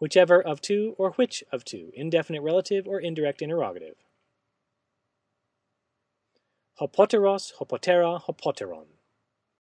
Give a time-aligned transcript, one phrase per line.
[0.00, 3.96] whichever of two or which of two, indefinite relative or indirect interrogative.
[6.80, 8.86] Hopoteros, hopotera, hopoteron.